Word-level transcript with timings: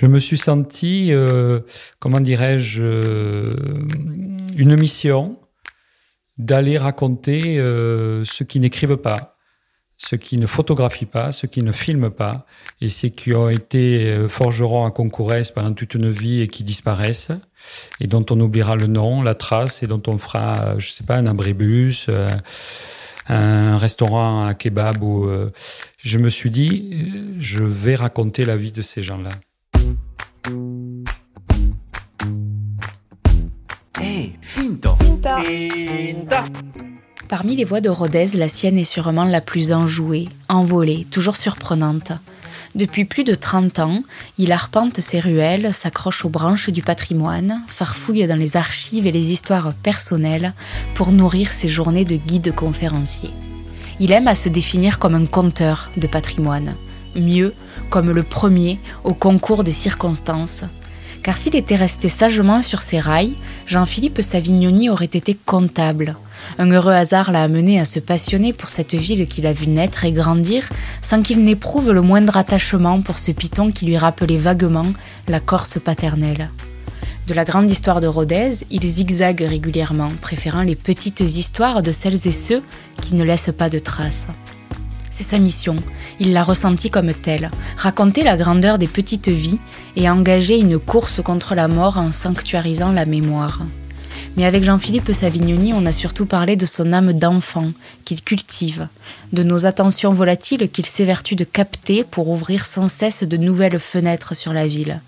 Je 0.00 0.06
me 0.06 0.18
suis 0.18 0.38
senti, 0.38 1.12
euh, 1.12 1.60
comment 1.98 2.20
dirais-je, 2.20 2.82
euh, 2.82 3.54
une 4.56 4.80
mission 4.80 5.38
d'aller 6.38 6.78
raconter 6.78 7.58
euh, 7.58 8.24
ceux 8.24 8.46
qui 8.46 8.60
n'écrivent 8.60 8.96
pas, 8.96 9.36
ceux 9.98 10.16
qui 10.16 10.38
ne 10.38 10.46
photographient 10.46 11.04
pas, 11.04 11.32
ceux 11.32 11.48
qui 11.48 11.62
ne 11.62 11.70
filment 11.70 12.08
pas, 12.08 12.46
et 12.80 12.88
ceux 12.88 13.08
qui 13.08 13.34
ont 13.34 13.50
été 13.50 14.26
forgerons 14.26 14.86
à 14.86 14.90
Concourès 14.90 15.50
pendant 15.50 15.74
toute 15.74 15.92
une 15.92 16.08
vie 16.08 16.40
et 16.40 16.48
qui 16.48 16.64
disparaissent, 16.64 17.32
et 18.00 18.06
dont 18.06 18.24
on 18.30 18.40
oubliera 18.40 18.76
le 18.76 18.86
nom, 18.86 19.20
la 19.20 19.34
trace, 19.34 19.82
et 19.82 19.86
dont 19.86 20.02
on 20.06 20.16
fera, 20.16 20.78
je 20.78 20.92
sais 20.92 21.04
pas, 21.04 21.16
un 21.16 21.26
abribus, 21.26 22.08
un 23.28 23.76
restaurant 23.76 24.46
à 24.46 24.54
kebab. 24.54 25.04
Je 25.98 26.18
me 26.18 26.30
suis 26.30 26.50
dit, 26.50 27.06
je 27.38 27.62
vais 27.62 27.96
raconter 27.96 28.46
la 28.46 28.56
vie 28.56 28.72
de 28.72 28.80
ces 28.80 29.02
gens-là. 29.02 29.28
Finto! 34.42 34.96
Parmi 37.28 37.56
les 37.56 37.64
voix 37.64 37.80
de 37.80 37.88
Rodez, 37.88 38.26
la 38.34 38.48
sienne 38.48 38.78
est 38.78 38.84
sûrement 38.84 39.24
la 39.24 39.40
plus 39.40 39.72
enjouée, 39.72 40.28
envolée, 40.48 41.06
toujours 41.10 41.36
surprenante. 41.36 42.12
Depuis 42.74 43.04
plus 43.04 43.24
de 43.24 43.34
30 43.34 43.78
ans, 43.80 44.02
il 44.38 44.52
arpente 44.52 45.00
ses 45.00 45.20
ruelles, 45.20 45.74
s'accroche 45.74 46.24
aux 46.24 46.28
branches 46.28 46.70
du 46.70 46.82
patrimoine, 46.82 47.62
farfouille 47.66 48.26
dans 48.26 48.38
les 48.38 48.56
archives 48.56 49.06
et 49.06 49.12
les 49.12 49.32
histoires 49.32 49.74
personnelles 49.74 50.54
pour 50.94 51.12
nourrir 51.12 51.50
ses 51.50 51.68
journées 51.68 52.04
de 52.04 52.16
guide 52.16 52.54
conférencier. 52.54 53.30
Il 53.98 54.12
aime 54.12 54.28
à 54.28 54.34
se 54.34 54.48
définir 54.48 54.98
comme 54.98 55.14
un 55.14 55.26
conteur 55.26 55.90
de 55.96 56.06
patrimoine, 56.06 56.76
mieux, 57.16 57.54
comme 57.90 58.10
le 58.10 58.22
premier 58.22 58.78
au 59.04 59.14
concours 59.14 59.64
des 59.64 59.72
circonstances. 59.72 60.64
Car 61.22 61.36
s'il 61.36 61.54
était 61.54 61.76
resté 61.76 62.08
sagement 62.08 62.62
sur 62.62 62.80
ses 62.80 62.98
rails, 62.98 63.34
Jean-Philippe 63.66 64.22
Savignoni 64.22 64.88
aurait 64.88 65.04
été 65.04 65.34
comptable. 65.34 66.16
Un 66.58 66.70
heureux 66.70 66.92
hasard 66.92 67.30
l'a 67.30 67.42
amené 67.42 67.78
à 67.78 67.84
se 67.84 68.00
passionner 68.00 68.52
pour 68.52 68.70
cette 68.70 68.94
ville 68.94 69.26
qu'il 69.26 69.46
a 69.46 69.52
vu 69.52 69.66
naître 69.66 70.04
et 70.04 70.12
grandir 70.12 70.68
sans 71.02 71.22
qu'il 71.22 71.44
n'éprouve 71.44 71.90
le 71.90 72.00
moindre 72.00 72.38
attachement 72.38 73.02
pour 73.02 73.18
ce 73.18 73.32
piton 73.32 73.70
qui 73.70 73.84
lui 73.84 73.98
rappelait 73.98 74.38
vaguement 74.38 74.86
la 75.28 75.40
Corse 75.40 75.78
paternelle. 75.78 76.50
De 77.26 77.34
la 77.34 77.44
grande 77.44 77.70
histoire 77.70 78.00
de 78.00 78.06
Rodez, 78.06 78.52
il 78.70 78.84
zigzague 78.84 79.42
régulièrement, 79.42 80.08
préférant 80.20 80.62
les 80.62 80.74
petites 80.74 81.20
histoires 81.20 81.82
de 81.82 81.92
celles 81.92 82.26
et 82.26 82.32
ceux 82.32 82.62
qui 83.00 83.14
ne 83.14 83.22
laissent 83.22 83.52
pas 83.56 83.68
de 83.68 83.78
traces. 83.78 84.26
C'est 85.20 85.36
sa 85.36 85.38
mission, 85.38 85.76
il 86.18 86.32
l'a 86.32 86.42
ressentie 86.42 86.90
comme 86.90 87.12
telle, 87.12 87.50
raconter 87.76 88.22
la 88.22 88.38
grandeur 88.38 88.78
des 88.78 88.86
petites 88.86 89.28
vies 89.28 89.58
et 89.94 90.08
engager 90.08 90.58
une 90.58 90.78
course 90.78 91.20
contre 91.22 91.54
la 91.54 91.68
mort 91.68 91.98
en 91.98 92.10
sanctuarisant 92.10 92.90
la 92.90 93.04
mémoire. 93.04 93.60
Mais 94.38 94.46
avec 94.46 94.64
Jean-Philippe 94.64 95.12
Savignoni, 95.12 95.74
on 95.74 95.84
a 95.84 95.92
surtout 95.92 96.24
parlé 96.24 96.56
de 96.56 96.64
son 96.64 96.94
âme 96.94 97.12
d'enfant 97.12 97.72
qu'il 98.06 98.22
cultive, 98.22 98.88
de 99.34 99.42
nos 99.42 99.66
attentions 99.66 100.14
volatiles 100.14 100.70
qu'il 100.70 100.86
s'évertue 100.86 101.36
de 101.36 101.44
capter 101.44 102.02
pour 102.02 102.30
ouvrir 102.30 102.64
sans 102.64 102.88
cesse 102.88 103.22
de 103.22 103.36
nouvelles 103.36 103.78
fenêtres 103.78 104.34
sur 104.34 104.54
la 104.54 104.66
ville. 104.66 105.02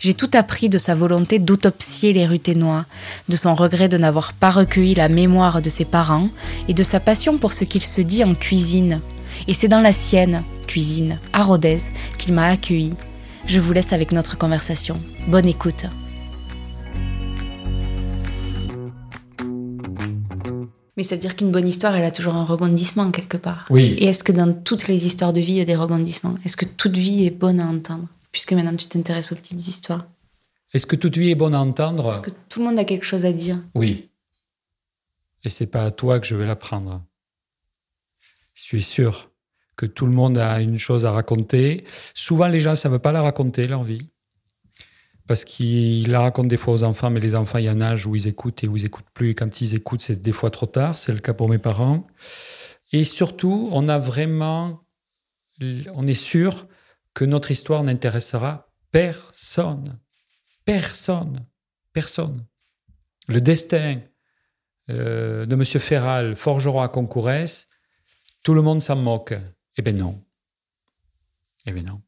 J'ai 0.00 0.12
tout 0.12 0.30
appris 0.34 0.68
de 0.68 0.76
sa 0.76 0.94
volonté 0.94 1.38
d'autopsier 1.38 2.12
les 2.12 2.26
ruténois, 2.26 2.84
de 3.30 3.36
son 3.36 3.54
regret 3.54 3.88
de 3.88 3.96
n'avoir 3.96 4.34
pas 4.34 4.50
recueilli 4.50 4.94
la 4.94 5.08
mémoire 5.08 5.62
de 5.62 5.70
ses 5.70 5.86
parents 5.86 6.28
et 6.68 6.74
de 6.74 6.82
sa 6.82 7.00
passion 7.00 7.38
pour 7.38 7.54
ce 7.54 7.64
qu'il 7.64 7.82
se 7.82 8.02
dit 8.02 8.22
en 8.22 8.34
cuisine. 8.34 9.00
Et 9.46 9.54
c'est 9.54 9.68
dans 9.68 9.80
la 9.80 9.92
sienne, 9.92 10.42
cuisine, 10.66 11.18
à 11.32 11.42
Rodez, 11.42 11.78
qu'il 12.18 12.34
m'a 12.34 12.46
accueilli. 12.46 12.94
Je 13.46 13.60
vous 13.60 13.72
laisse 13.72 13.92
avec 13.92 14.12
notre 14.12 14.36
conversation. 14.36 15.00
Bonne 15.28 15.46
écoute. 15.46 15.86
Mais 20.96 21.02
ça 21.02 21.14
veut 21.14 21.20
dire 21.20 21.36
qu'une 21.36 21.52
bonne 21.52 21.68
histoire, 21.68 21.94
elle 21.94 22.04
a 22.04 22.10
toujours 22.10 22.34
un 22.34 22.44
rebondissement 22.44 23.10
quelque 23.10 23.36
part. 23.36 23.66
Oui. 23.68 23.94
Et 23.98 24.06
est-ce 24.06 24.24
que 24.24 24.32
dans 24.32 24.52
toutes 24.52 24.88
les 24.88 25.04
histoires 25.06 25.32
de 25.32 25.40
vie, 25.40 25.52
il 25.52 25.58
y 25.58 25.60
a 25.60 25.66
des 25.66 25.76
rebondissements? 25.76 26.34
Est-ce 26.44 26.56
que 26.56 26.64
toute 26.64 26.96
vie 26.96 27.26
est 27.26 27.30
bonne 27.30 27.60
à 27.60 27.66
entendre? 27.66 28.06
Puisque 28.32 28.52
maintenant 28.52 28.74
tu 28.74 28.86
t'intéresses 28.86 29.30
aux 29.32 29.36
petites 29.36 29.68
histoires. 29.68 30.06
Est-ce 30.72 30.86
que 30.86 30.96
toute 30.96 31.16
vie 31.16 31.30
est 31.30 31.34
bonne 31.34 31.54
à 31.54 31.60
entendre? 31.60 32.10
Est-ce 32.10 32.20
que 32.20 32.30
tout 32.48 32.60
le 32.60 32.66
monde 32.66 32.78
a 32.78 32.84
quelque 32.84 33.04
chose 33.04 33.24
à 33.24 33.32
dire? 33.32 33.58
Oui. 33.74 34.08
Et 35.44 35.48
c'est 35.48 35.66
pas 35.66 35.84
à 35.84 35.90
toi 35.90 36.18
que 36.18 36.26
je 36.26 36.34
vais 36.34 36.46
l'apprendre. 36.46 37.02
Je 38.56 38.62
suis 38.62 38.82
sûr 38.82 39.30
que 39.76 39.86
tout 39.86 40.06
le 40.06 40.12
monde 40.12 40.38
a 40.38 40.60
une 40.60 40.78
chose 40.78 41.04
à 41.04 41.12
raconter. 41.12 41.84
Souvent, 42.14 42.48
les 42.48 42.58
gens 42.58 42.70
ne 42.70 42.76
savent 42.76 42.98
pas 42.98 43.12
la 43.12 43.22
raconter, 43.22 43.68
leur 43.68 43.84
vie. 43.84 44.10
Parce 45.26 45.44
qu'ils 45.44 46.10
la 46.10 46.20
racontent 46.20 46.48
des 46.48 46.56
fois 46.56 46.72
aux 46.72 46.84
enfants, 46.84 47.10
mais 47.10 47.20
les 47.20 47.34
enfants, 47.34 47.58
il 47.58 47.66
y 47.66 47.68
a 47.68 47.72
un 47.72 47.80
âge 47.82 48.06
où 48.06 48.14
ils 48.14 48.26
écoutent 48.26 48.64
et 48.64 48.68
où 48.68 48.76
ils 48.76 48.84
n'écoutent 48.84 49.10
plus. 49.12 49.30
Et 49.30 49.34
quand 49.34 49.60
ils 49.60 49.74
écoutent, 49.74 50.00
c'est 50.00 50.22
des 50.22 50.32
fois 50.32 50.50
trop 50.50 50.66
tard. 50.66 50.96
C'est 50.96 51.12
le 51.12 51.18
cas 51.18 51.34
pour 51.34 51.50
mes 51.50 51.58
parents. 51.58 52.06
Et 52.92 53.04
surtout, 53.04 53.68
on 53.72 53.88
a 53.88 53.98
vraiment. 53.98 54.80
On 55.94 56.06
est 56.06 56.14
sûr 56.14 56.66
que 57.12 57.24
notre 57.24 57.50
histoire 57.50 57.82
n'intéressera 57.82 58.70
personne. 58.90 59.98
Personne. 60.64 61.46
Personne. 61.92 62.46
Le 63.28 63.40
destin 63.40 64.00
euh, 64.90 65.44
de 65.44 65.54
M. 65.54 65.64
Ferral, 65.64 66.36
forgeron 66.36 66.80
à 66.80 66.88
Concourès, 66.88 67.68
tout 68.46 68.54
le 68.54 68.62
monde 68.62 68.80
s'en 68.80 68.94
moque. 68.94 69.34
Eh 69.76 69.82
bien 69.82 69.92
non. 69.92 70.22
Eh 71.66 71.72
bien 71.72 71.82
non. 71.82 72.00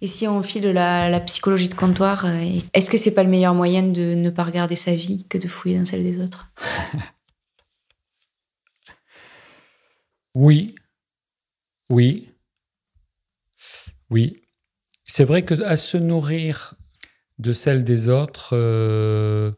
Et 0.00 0.06
si 0.06 0.28
on 0.28 0.40
file 0.44 0.68
la, 0.68 1.08
la 1.08 1.18
psychologie 1.18 1.68
de 1.68 1.74
comptoir, 1.74 2.26
euh, 2.26 2.60
est-ce 2.74 2.92
que 2.92 2.96
c'est 2.96 3.10
pas 3.10 3.24
le 3.24 3.28
meilleur 3.28 3.54
moyen 3.54 3.82
de 3.82 4.14
ne 4.14 4.30
pas 4.30 4.44
regarder 4.44 4.76
sa 4.76 4.94
vie 4.94 5.26
que 5.28 5.36
de 5.36 5.48
fouiller 5.48 5.80
dans 5.80 5.84
celle 5.84 6.04
des 6.04 6.22
autres? 6.22 6.52
Oui. 10.34 10.76
Oui. 11.90 12.30
Oui. 14.08 14.44
C'est 15.04 15.24
vrai 15.24 15.44
que 15.44 15.60
à 15.62 15.76
se 15.76 15.98
nourrir 15.98 16.74
de 17.38 17.52
celle 17.52 17.84
des 17.84 18.08
autres, 18.08 18.56
euh, 18.56 19.52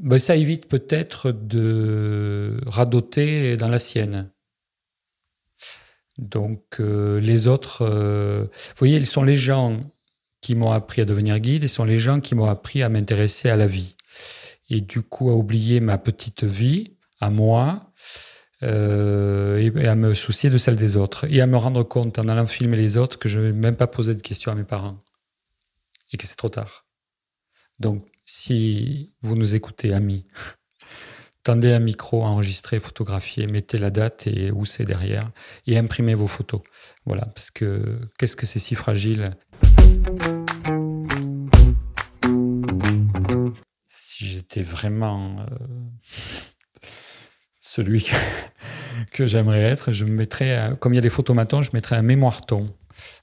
ben 0.00 0.18
ça 0.18 0.36
évite 0.36 0.66
peut-être 0.66 1.30
de 1.30 2.58
radoter 2.66 3.56
dans 3.56 3.68
la 3.68 3.78
sienne. 3.78 4.30
Donc 6.18 6.80
euh, 6.80 7.20
les 7.20 7.46
autres, 7.48 7.82
euh, 7.82 8.44
vous 8.44 8.78
voyez, 8.78 8.96
ils 8.96 9.06
sont 9.06 9.22
les 9.22 9.36
gens 9.36 9.80
qui 10.40 10.54
m'ont 10.54 10.72
appris 10.72 11.02
à 11.02 11.04
devenir 11.04 11.38
guide, 11.38 11.62
ils 11.62 11.68
sont 11.68 11.84
les 11.84 11.98
gens 11.98 12.20
qui 12.20 12.34
m'ont 12.34 12.46
appris 12.46 12.82
à 12.82 12.88
m'intéresser 12.88 13.48
à 13.50 13.56
la 13.56 13.66
vie. 13.66 13.96
Et 14.68 14.80
du 14.80 15.02
coup, 15.02 15.30
à 15.30 15.34
oublier 15.34 15.80
ma 15.80 15.98
petite 15.98 16.44
vie, 16.44 16.96
à 17.20 17.30
moi, 17.30 17.92
euh, 18.62 19.58
et, 19.58 19.72
et 19.82 19.86
à 19.86 19.94
me 19.94 20.14
soucier 20.14 20.50
de 20.50 20.58
celle 20.58 20.76
des 20.76 20.96
autres. 20.96 21.26
Et 21.30 21.40
à 21.40 21.46
me 21.46 21.56
rendre 21.56 21.82
compte 21.82 22.18
en 22.18 22.28
allant 22.28 22.46
filmer 22.46 22.76
les 22.76 22.96
autres 22.96 23.18
que 23.18 23.28
je 23.28 23.38
ne 23.38 23.46
vais 23.46 23.52
même 23.52 23.76
pas 23.76 23.86
poser 23.86 24.14
de 24.14 24.20
questions 24.20 24.52
à 24.52 24.54
mes 24.54 24.64
parents. 24.64 25.02
Et 26.12 26.16
que 26.16 26.26
c'est 26.26 26.36
trop 26.36 26.48
tard. 26.48 26.86
Donc, 27.78 28.09
si 28.32 29.12
vous 29.22 29.34
nous 29.34 29.56
écoutez, 29.56 29.92
amis, 29.92 30.24
tendez 31.42 31.72
un 31.72 31.80
micro, 31.80 32.22
enregistrez, 32.22 32.78
photographiez, 32.78 33.48
mettez 33.48 33.76
la 33.76 33.90
date 33.90 34.28
et 34.28 34.52
où 34.52 34.64
c'est 34.64 34.84
derrière, 34.84 35.32
et 35.66 35.76
imprimez 35.76 36.14
vos 36.14 36.28
photos. 36.28 36.60
Voilà, 37.06 37.26
parce 37.26 37.50
que 37.50 37.98
qu'est-ce 38.18 38.36
que 38.36 38.46
c'est 38.46 38.60
si 38.60 38.76
fragile? 38.76 39.30
Si 43.88 44.26
j'étais 44.26 44.62
vraiment 44.62 45.40
euh, 45.40 45.46
celui 47.58 48.08
que, 49.12 49.26
j'aimerais 49.26 49.62
être, 49.62 49.90
je 49.90 50.04
me 50.04 50.12
mettrais, 50.12 50.56
euh, 50.56 50.76
comme 50.76 50.92
il 50.92 50.96
y 50.96 51.00
a 51.00 51.02
des 51.02 51.10
photomatons, 51.10 51.62
je 51.62 51.70
mettrais 51.74 51.96
un 51.96 52.02
mémoire-ton. 52.02 52.72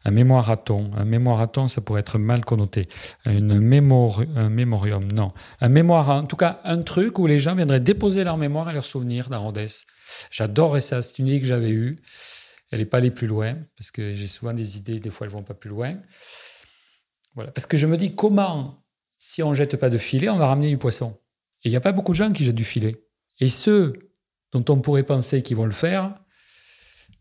Un 0.05 0.11
mémoire-aton? 0.11 0.91
Un 0.95 1.05
mémoire-aton, 1.05 1.67
ça 1.67 1.81
pourrait 1.81 2.01
être 2.01 2.17
mal 2.17 2.45
connoté. 2.45 2.87
Une 3.25 3.59
mémor... 3.59 4.23
Un 4.35 4.49
mémorium, 4.49 5.11
non. 5.11 5.33
Un 5.61 5.69
mémoire, 5.69 6.09
en 6.09 6.25
tout 6.25 6.35
cas, 6.37 6.61
un 6.63 6.81
truc 6.81 7.19
où 7.19 7.27
les 7.27 7.39
gens 7.39 7.55
viendraient 7.55 7.79
déposer 7.79 8.23
leur 8.23 8.37
mémoire 8.37 8.69
et 8.69 8.73
leurs 8.73 8.85
souvenirs 8.85 9.29
dans 9.29 9.41
Rodez. 9.41 9.67
J'adorerais 10.31 10.81
ça. 10.81 11.01
C'est 11.01 11.19
une 11.19 11.27
idée 11.27 11.39
que 11.39 11.47
j'avais 11.47 11.69
eue. 11.69 12.01
Elle 12.71 12.79
n'est 12.79 12.85
pas 12.85 12.97
allée 12.97 13.11
plus 13.11 13.27
loin, 13.27 13.55
parce 13.77 13.91
que 13.91 14.11
j'ai 14.11 14.27
souvent 14.27 14.53
des 14.53 14.77
idées, 14.77 14.99
des 14.99 15.09
fois 15.09 15.25
elles 15.25 15.31
vont 15.31 15.41
pas 15.43 15.53
plus 15.53 15.69
loin. 15.69 15.95
Voilà. 17.33 17.51
Parce 17.51 17.65
que 17.65 17.77
je 17.77 17.87
me 17.87 17.95
dis, 17.95 18.13
comment, 18.13 18.83
si 19.17 19.41
on 19.41 19.53
jette 19.53 19.77
pas 19.77 19.89
de 19.89 19.97
filet, 19.97 20.27
on 20.27 20.37
va 20.37 20.47
ramener 20.47 20.69
du 20.69 20.77
poisson? 20.77 21.17
Et 21.63 21.69
il 21.69 21.71
n'y 21.71 21.77
a 21.77 21.81
pas 21.81 21.93
beaucoup 21.93 22.11
de 22.11 22.17
gens 22.17 22.31
qui 22.31 22.43
jettent 22.43 22.55
du 22.55 22.65
filet. 22.65 23.05
Et 23.39 23.47
ceux 23.47 23.93
dont 24.51 24.65
on 24.67 24.81
pourrait 24.81 25.03
penser 25.03 25.41
qu'ils 25.43 25.55
vont 25.55 25.65
le 25.65 25.71
faire, 25.71 26.15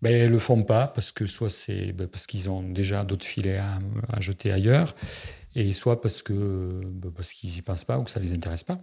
ben, 0.03 0.25
ils 0.25 0.31
le 0.31 0.39
font 0.39 0.63
pas 0.63 0.87
parce 0.87 1.13
que 1.13 1.27
soit 1.27 1.51
c'est 1.51 1.93
ben, 1.93 2.07
parce 2.07 2.27
qu'ils 2.27 2.51
ont 2.51 2.63
déjà 2.63 3.05
d'autres 3.05 3.27
filets 3.27 3.59
à, 3.59 4.21
jeter 4.21 4.53
ailleurs, 4.53 4.95
et 5.55 5.73
soit 5.73 6.01
parce 6.01 6.23
que 6.23 6.81
ben, 6.85 7.11
parce 7.11 7.33
qu'ils 7.33 7.57
y 7.57 7.63
pensent 7.63 7.85
pas 7.85 7.99
ou 7.99 8.05
que 8.05 8.11
ça 8.11 8.21
les 8.21 8.33
intéresse 8.33 8.63
pas. 8.63 8.79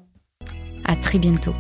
À 0.86 0.96
très 0.96 1.20
bientôt. 1.20 1.56